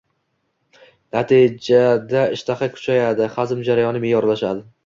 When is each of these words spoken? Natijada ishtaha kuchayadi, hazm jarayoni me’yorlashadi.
Natijada 1.15 2.25
ishtaha 2.39 2.73
kuchayadi, 2.79 3.31
hazm 3.39 3.63
jarayoni 3.71 4.07
me’yorlashadi. 4.09 4.69